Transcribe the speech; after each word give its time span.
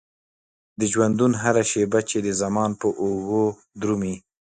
د 0.79 0.81
ژوندون 0.91 1.31
هره 1.43 1.63
شيبه 1.71 1.99
چې 2.09 2.17
د 2.21 2.27
زمان 2.41 2.71
پر 2.79 2.89
اوږو 3.01 3.45
درومي. 3.81 4.15